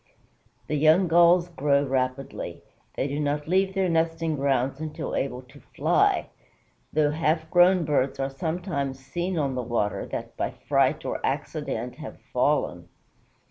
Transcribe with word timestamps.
The 0.65 0.77
young 0.77 1.07
Gulls 1.07 1.49
grow 1.49 1.83
rapidly. 1.85 2.63
They 2.95 3.07
do 3.07 3.19
not 3.19 3.47
leave 3.47 3.75
their 3.75 3.87
nesting 3.87 4.35
grounds 4.35 4.79
until 4.79 5.15
able 5.15 5.43
to 5.43 5.59
fly, 5.75 6.31
though, 6.91 7.11
half 7.11 7.47
grown 7.51 7.85
birds 7.85 8.19
are 8.19 8.31
sometimes 8.31 8.97
seen 8.99 9.37
on 9.37 9.53
the 9.53 9.61
water 9.61 10.07
that 10.07 10.35
by 10.35 10.49
fright 10.67 11.05
or 11.05 11.23
accident 11.23 11.97
have 11.97 12.19
fallen. 12.33 12.89